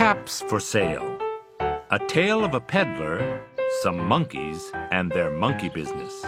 Caps 0.00 0.40
for 0.48 0.60
Sale 0.60 1.18
A 1.90 1.98
Tale 2.08 2.42
of 2.42 2.54
a 2.54 2.60
Peddler, 2.60 3.42
Some 3.82 4.08
Monkeys, 4.08 4.72
and 4.90 5.12
Their 5.12 5.30
Monkey 5.30 5.68
Business. 5.68 6.24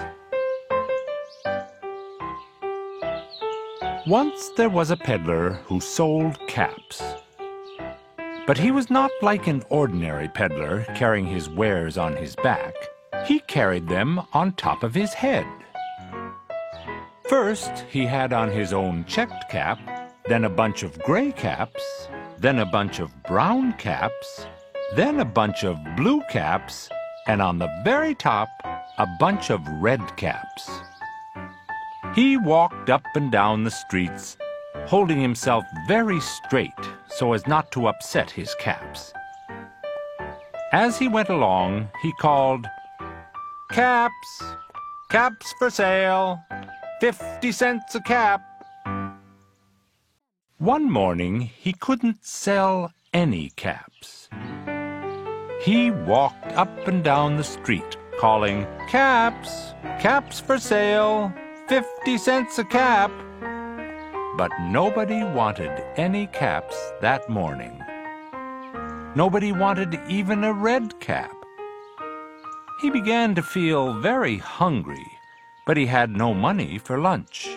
Once 4.07 4.51
there 4.59 4.69
was 4.69 4.91
a 4.91 4.97
peddler 4.99 5.55
who 5.65 5.81
sold 5.81 6.39
caps. 6.49 7.03
But 8.47 8.59
he 8.59 8.71
was 8.71 8.91
not 8.91 9.11
like 9.23 9.47
an 9.47 9.63
ordinary 9.71 10.29
peddler 10.29 10.85
carrying 10.95 11.25
his 11.25 11.49
wares 11.49 11.97
on 11.97 12.15
his 12.15 12.37
back. 12.37 12.75
He 13.25 13.41
carried 13.41 13.89
them 13.89 14.21
on 14.35 14.53
top 14.53 14.83
of 14.83 14.95
his 14.95 15.15
head. 15.15 15.47
First, 17.27 17.87
he 17.89 18.05
had 18.05 18.35
on 18.35 18.51
his 18.51 18.75
own 18.75 19.07
checked 19.07 19.49
cap, 19.49 19.79
then 20.29 20.45
a 20.45 20.51
bunch 20.51 20.83
of 20.83 20.99
gray 20.99 21.33
caps, 21.33 21.83
then 22.43 22.59
a 22.59 22.67
bunch 22.67 22.99
of 22.99 23.23
brown 23.23 23.73
caps, 23.75 24.47
then 24.97 25.21
a 25.21 25.25
bunch 25.25 25.63
of 25.63 25.79
blue 25.97 26.21
caps, 26.29 26.89
and 27.29 27.41
on 27.41 27.59
the 27.59 27.71
very 27.85 28.17
top, 28.17 28.49
a 28.99 29.07
bunch 29.21 29.49
of 29.49 29.61
red 29.81 30.01
caps. 30.17 30.69
He 32.17 32.37
walked 32.37 32.91
up 32.91 33.05
and 33.15 33.31
down 33.31 33.63
the 33.63 33.71
streets, 33.71 34.37
holding 34.87 35.21
himself 35.21 35.65
very 35.87 36.21
straight 36.21 36.73
so 37.07 37.33
as 37.33 37.47
not 37.47 37.71
to 37.73 37.87
upset 37.87 38.29
his 38.29 38.53
caps. 38.57 39.13
As 40.73 40.99
he 40.99 41.07
went 41.07 41.29
along, 41.29 41.89
he 42.03 42.13
called, 42.21 42.67
Caps! 43.71 44.43
Caps 45.11 45.55
for 45.61 45.71
sale! 45.71 46.43
Fifty 47.01 47.53
cents 47.53 47.95
a 47.95 48.01
cap! 48.01 48.52
One 50.63 50.89
morning, 50.89 51.41
he 51.41 51.73
couldn't 51.73 52.25
sell 52.25 52.93
any 53.13 53.51
caps. 53.57 54.29
He 55.61 55.91
walked 55.91 56.53
up 56.53 56.87
and 56.87 57.03
down 57.03 57.37
the 57.37 57.43
street, 57.43 57.97
calling, 58.21 58.65
Caps! 58.89 59.75
Caps 59.99 60.39
for 60.39 60.59
sale! 60.59 61.35
Fifty 61.67 62.17
cents 62.17 62.61
a 62.61 62.65
cap! 62.65 63.11
But 64.37 64.53
nobody 64.61 65.25
wanted 65.25 65.83
any 65.97 66.29
caps 66.29 66.77
that 67.01 67.29
morning. 67.29 67.83
Nobody 69.17 69.51
wanted 69.51 69.99
even 70.09 70.45
a 70.45 70.53
red 70.53 71.01
cap. 71.01 71.35
He 72.81 72.89
began 72.89 73.35
to 73.35 73.43
feel 73.43 73.95
very 73.95 74.39
hungry, 74.39 75.07
but 75.67 75.77
he 75.77 75.87
had 75.87 76.17
no 76.17 76.33
money 76.33 76.79
for 76.79 77.01
lunch. 77.01 77.52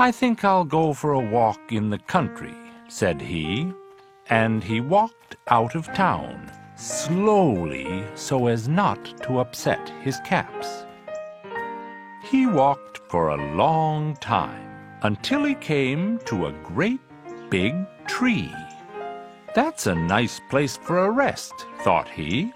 I 0.00 0.10
think 0.10 0.46
I'll 0.46 0.64
go 0.64 0.94
for 0.94 1.12
a 1.12 1.20
walk 1.20 1.60
in 1.72 1.90
the 1.90 1.98
country, 1.98 2.54
said 2.88 3.20
he, 3.20 3.70
and 4.30 4.64
he 4.64 4.80
walked 4.80 5.36
out 5.48 5.74
of 5.74 5.92
town, 5.92 6.50
slowly 6.74 8.06
so 8.14 8.46
as 8.46 8.66
not 8.66 9.04
to 9.24 9.40
upset 9.40 9.92
his 10.00 10.18
caps. 10.24 10.86
He 12.30 12.46
walked 12.46 13.02
for 13.10 13.28
a 13.28 13.54
long 13.54 14.16
time 14.16 14.96
until 15.02 15.44
he 15.44 15.54
came 15.54 16.18
to 16.20 16.46
a 16.46 16.52
great 16.64 17.02
big 17.50 17.74
tree. 18.06 18.50
That's 19.54 19.86
a 19.86 19.94
nice 19.94 20.40
place 20.48 20.78
for 20.78 21.00
a 21.00 21.10
rest, 21.10 21.52
thought 21.82 22.08
he, 22.08 22.54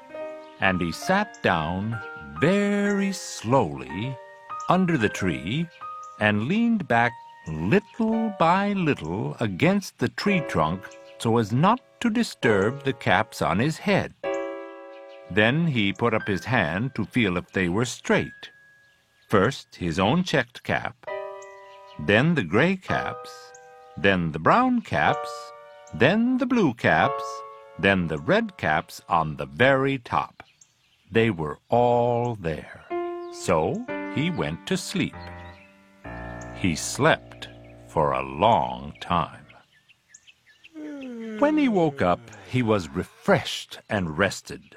and 0.60 0.80
he 0.80 0.92
sat 0.92 1.42
down 1.42 2.00
very 2.40 3.12
slowly 3.12 4.16
under 4.70 4.96
the 4.96 5.10
tree 5.10 5.68
and 6.20 6.44
leaned 6.44 6.88
back 6.88 7.12
little 7.46 8.32
by 8.38 8.72
little 8.72 9.36
against 9.40 9.98
the 9.98 10.08
tree 10.08 10.40
trunk 10.48 10.82
so 11.18 11.38
as 11.38 11.52
not 11.52 11.80
to 12.00 12.10
disturb 12.10 12.84
the 12.84 12.92
caps 12.92 13.42
on 13.42 13.58
his 13.58 13.78
head. 13.78 14.14
Then 15.30 15.66
he 15.66 15.92
put 15.92 16.14
up 16.14 16.26
his 16.26 16.44
hand 16.44 16.94
to 16.94 17.04
feel 17.04 17.36
if 17.36 17.50
they 17.52 17.68
were 17.68 17.84
straight. 17.84 18.50
First 19.28 19.76
his 19.76 19.98
own 19.98 20.22
checked 20.22 20.62
cap, 20.62 21.06
then 21.98 22.34
the 22.34 22.42
gray 22.42 22.76
caps, 22.76 23.30
then 23.96 24.32
the 24.32 24.38
brown 24.38 24.82
caps, 24.82 25.30
then 25.94 26.38
the 26.38 26.46
blue 26.46 26.74
caps, 26.74 27.24
then 27.78 28.08
the 28.08 28.18
red 28.18 28.56
caps 28.56 29.00
on 29.08 29.36
the 29.36 29.46
very 29.46 29.98
top. 29.98 30.42
They 31.10 31.30
were 31.30 31.58
all 31.68 32.34
there. 32.34 32.84
So 33.32 33.84
he 34.14 34.30
went 34.30 34.66
to 34.66 34.76
sleep. 34.76 35.14
He 36.56 36.74
slept 36.76 37.33
for 37.94 38.10
a 38.10 38.22
long 38.22 38.92
time. 39.00 39.46
When 41.38 41.56
he 41.56 41.68
woke 41.68 42.02
up, 42.02 42.20
he 42.50 42.60
was 42.60 42.88
refreshed 42.88 43.78
and 43.88 44.18
rested. 44.18 44.76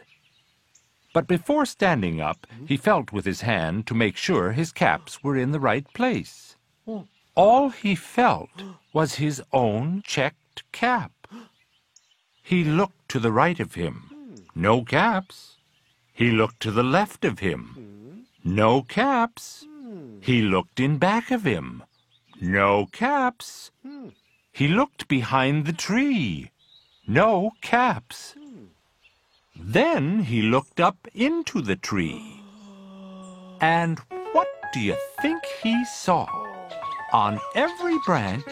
But 1.16 1.28
before 1.28 1.66
standing 1.66 2.22
up, 2.22 2.46
he 2.68 2.78
felt 2.78 3.12
with 3.12 3.26
his 3.26 3.42
hand 3.42 3.88
to 3.88 3.96
make 3.96 4.18
sure 4.18 4.52
his 4.52 4.72
caps 4.72 5.24
were 5.24 5.36
in 5.36 5.52
the 5.52 5.60
right 5.60 5.92
place. 5.96 6.58
All 7.34 7.70
he 7.70 7.96
felt 7.96 8.52
was 8.94 9.16
his 9.16 9.42
own 9.52 10.04
checked 10.06 10.62
cap. 10.72 11.12
He 12.44 12.64
looked 12.64 13.10
to 13.10 13.20
the 13.20 13.32
right 13.32 13.60
of 13.60 13.74
him. 13.74 14.12
No 14.54 14.84
caps. 14.84 15.58
He 16.14 16.30
looked 16.30 16.60
to 16.60 16.72
the 16.72 16.84
left 16.84 17.26
of 17.26 17.40
him. 17.40 18.28
No 18.44 18.84
caps. 18.84 19.66
He 20.22 20.44
looked 20.44 20.80
in 20.80 21.00
back 21.00 21.32
of 21.32 21.44
him. 21.44 21.82
No 22.40 22.88
caps. 22.92 23.72
Hmm. 23.82 24.10
He 24.52 24.68
looked 24.68 25.08
behind 25.08 25.66
the 25.66 25.74
tree. 25.74 26.52
No 27.08 27.52
caps. 27.62 28.36
Then 29.56 30.20
he 30.20 30.42
looked 30.44 30.80
up 30.80 31.08
into 31.16 31.62
the 31.62 31.76
tree. 31.76 32.42
And 33.60 34.00
what 34.34 34.48
do 34.72 34.80
you 34.80 34.96
think 35.22 35.44
he 35.64 35.84
saw? 35.86 36.28
On 37.12 37.40
every 37.56 37.98
branch 38.06 38.44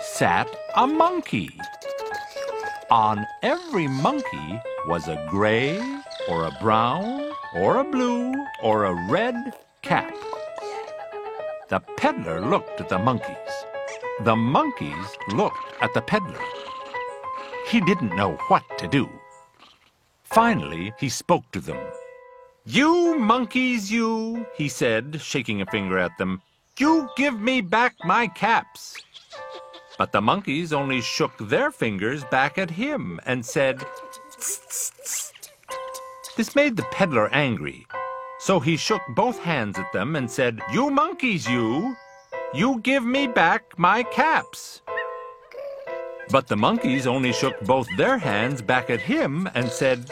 sat 0.00 0.48
a 0.74 0.86
monkey. 0.86 1.50
On 2.90 3.26
every 3.42 3.88
monkey 3.88 4.60
was 4.86 5.08
a 5.08 5.26
gray, 5.28 5.78
or 6.28 6.44
a 6.44 6.56
brown, 6.60 7.32
or 7.54 7.78
a 7.78 7.84
blue, 7.84 8.32
or 8.62 8.84
a 8.84 9.10
red 9.10 9.52
cap. 9.82 10.14
The 11.68 11.80
peddler 11.96 12.40
looked 12.40 12.80
at 12.80 12.88
the 12.88 12.98
monkeys. 12.98 13.64
The 14.22 14.36
monkeys 14.36 15.16
looked 15.32 15.58
at 15.80 15.92
the 15.94 16.00
peddler. 16.00 16.40
He 17.68 17.80
didn't 17.80 18.14
know 18.14 18.36
what 18.46 18.62
to 18.78 18.86
do. 18.86 19.08
Finally, 20.22 20.92
he 20.98 21.08
spoke 21.08 21.50
to 21.50 21.60
them. 21.60 21.78
You 22.64 23.18
monkeys, 23.18 23.90
you, 23.90 24.46
he 24.56 24.68
said, 24.68 25.20
shaking 25.20 25.60
a 25.60 25.66
finger 25.66 25.98
at 25.98 26.16
them, 26.18 26.40
you 26.78 27.08
give 27.16 27.40
me 27.40 27.62
back 27.62 27.94
my 28.04 28.28
caps. 28.28 28.96
But 29.98 30.12
the 30.12 30.20
monkeys 30.20 30.72
only 30.72 31.00
shook 31.00 31.36
their 31.38 31.72
fingers 31.72 32.22
back 32.24 32.58
at 32.58 32.70
him 32.70 33.18
and 33.26 33.44
said. 33.44 33.84
This 36.36 36.54
made 36.54 36.76
the 36.76 36.86
peddler 36.92 37.28
angry. 37.32 37.86
So 38.38 38.60
he 38.60 38.76
shook 38.76 39.02
both 39.08 39.38
hands 39.38 39.78
at 39.78 39.92
them 39.92 40.14
and 40.16 40.30
said, 40.30 40.60
You 40.72 40.90
monkeys, 40.90 41.48
you! 41.48 41.96
You 42.54 42.80
give 42.80 43.04
me 43.04 43.26
back 43.26 43.78
my 43.78 44.02
caps! 44.02 44.82
But 46.30 46.48
the 46.48 46.56
monkeys 46.56 47.06
only 47.06 47.32
shook 47.32 47.58
both 47.60 47.88
their 47.96 48.18
hands 48.18 48.60
back 48.60 48.90
at 48.90 49.00
him 49.00 49.48
and 49.54 49.68
said. 49.68 50.10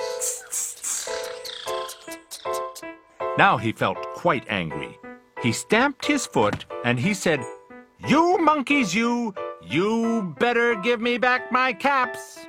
Now 3.36 3.56
he 3.56 3.72
felt 3.72 3.98
quite 4.14 4.44
angry. 4.48 4.98
He 5.42 5.52
stamped 5.52 6.06
his 6.06 6.26
foot 6.26 6.64
and 6.84 6.98
he 6.98 7.14
said, 7.14 7.40
You 8.06 8.38
monkeys, 8.38 8.94
you! 8.94 9.34
You 9.62 10.34
better 10.38 10.74
give 10.76 11.00
me 11.00 11.18
back 11.18 11.50
my 11.50 11.72
caps! 11.72 12.46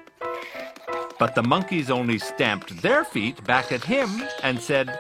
But 1.18 1.34
the 1.34 1.44
monkeys 1.44 1.90
only 1.90 2.20
stamped 2.20 2.82
their 2.82 3.04
feet 3.04 3.44
back 3.46 3.72
at 3.72 3.84
him 3.84 4.24
and 4.44 4.60
said, 4.60 5.00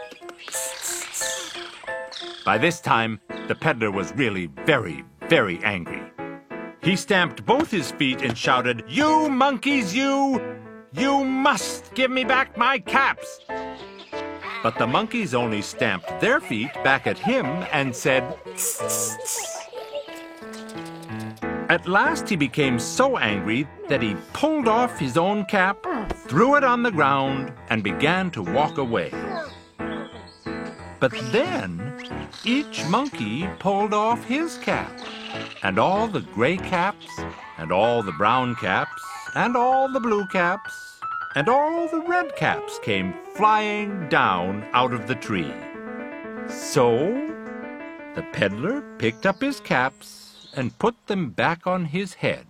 by 2.45 2.59
this 2.59 2.79
time, 2.79 3.19
the 3.47 3.55
peddler 3.55 3.89
was 3.89 4.13
really 4.13 4.45
very, 4.65 5.03
very 5.27 5.59
angry. 5.63 6.03
He 6.83 6.95
stamped 6.95 7.43
both 7.43 7.71
his 7.71 7.91
feet 7.91 8.21
and 8.21 8.37
shouted, 8.37 8.83
You 8.87 9.27
monkeys, 9.29 9.95
you! 9.95 10.39
You 10.93 11.23
must 11.23 11.93
give 11.95 12.11
me 12.11 12.23
back 12.23 12.55
my 12.55 12.77
caps! 12.77 13.39
But 14.61 14.77
the 14.77 14.85
monkeys 14.87 15.33
only 15.33 15.61
stamped 15.61 16.21
their 16.21 16.39
feet 16.39 16.71
back 16.83 17.07
at 17.07 17.17
him 17.17 17.45
and 17.71 17.95
said, 17.95 18.23
tss, 18.55 19.17
tss. 19.17 19.55
At 21.69 21.87
last 21.87 22.29
he 22.29 22.35
became 22.35 22.77
so 22.77 23.17
angry 23.17 23.67
that 23.89 24.03
he 24.03 24.15
pulled 24.33 24.67
off 24.67 24.99
his 24.99 25.17
own 25.17 25.45
cap, 25.45 25.77
threw 26.27 26.55
it 26.55 26.63
on 26.63 26.83
the 26.83 26.91
ground, 26.91 27.51
and 27.69 27.83
began 27.83 28.29
to 28.31 28.43
walk 28.43 28.77
away. 28.77 29.11
But 30.99 31.11
then 31.31 31.84
each 32.43 32.85
monkey 32.85 33.47
pulled 33.59 33.93
off 33.93 34.23
his 34.25 34.57
cap, 34.57 34.91
and 35.63 35.79
all 35.79 36.07
the 36.07 36.21
gray 36.21 36.57
caps, 36.57 37.07
and 37.57 37.71
all 37.71 38.03
the 38.03 38.11
brown 38.13 38.55
caps, 38.55 39.03
and 39.35 39.55
all 39.55 39.91
the 39.91 39.99
blue 39.99 40.25
caps, 40.27 40.73
and 41.35 41.49
all 41.49 41.87
the 41.87 42.01
red 42.01 42.35
caps 42.35 42.79
came 42.79 43.13
flying 43.35 44.07
down 44.09 44.65
out 44.73 44.93
of 44.93 45.07
the 45.07 45.15
tree. 45.15 45.53
So 46.47 46.97
the 48.15 48.25
peddler 48.31 48.81
picked 48.97 49.25
up 49.25 49.41
his 49.41 49.59
caps 49.59 50.47
and 50.55 50.77
put 50.79 50.95
them 51.07 51.31
back 51.31 51.67
on 51.67 51.85
his 51.85 52.13
head. 52.15 52.47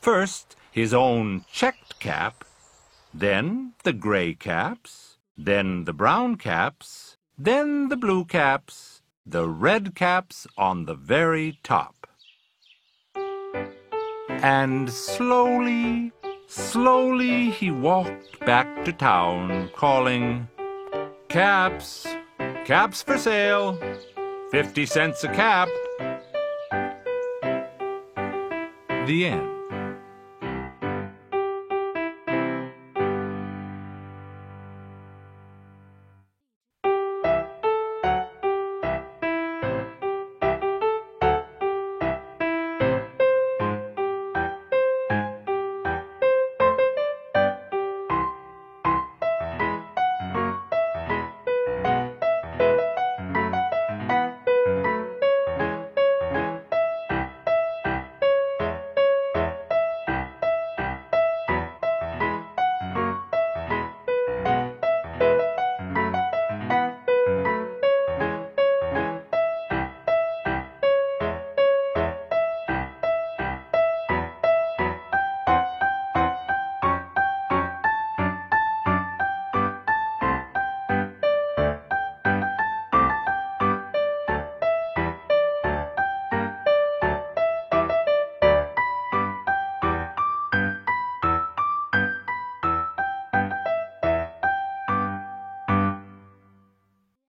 First 0.00 0.56
his 0.72 0.92
own 0.92 1.44
checked 1.52 2.00
cap, 2.00 2.44
then 3.12 3.74
the 3.84 3.92
gray 3.92 4.34
caps, 4.34 5.18
then 5.38 5.84
the 5.84 5.92
brown 5.92 6.36
caps, 6.36 7.16
then 7.36 7.88
the 7.88 7.96
blue 7.96 8.24
caps, 8.24 9.02
the 9.26 9.48
red 9.48 9.94
caps 9.94 10.46
on 10.56 10.86
the 10.86 10.94
very 10.94 11.58
top. 11.62 12.06
And 14.28 14.90
slowly, 14.90 16.12
slowly 16.46 17.50
he 17.50 17.70
walked 17.70 18.38
back 18.40 18.84
to 18.84 18.92
town, 18.92 19.70
calling, 19.74 20.48
Caps, 21.28 22.06
caps 22.64 23.02
for 23.02 23.18
sale, 23.18 23.76
fifty 24.50 24.86
cents 24.86 25.24
a 25.24 25.28
cap. 25.28 25.68
The 29.06 29.26
end. 29.26 29.53